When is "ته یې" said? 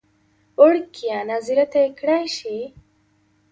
1.71-1.89